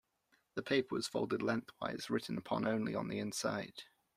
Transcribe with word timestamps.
The 0.55 0.63
paper 0.63 0.95
was 0.95 1.05
folded 1.07 1.43
lengthwise, 1.43 2.09
written 2.09 2.35
upon 2.35 2.65
only 2.65 2.95
on 2.95 3.07
the 3.07 3.19
inside. 3.19 3.83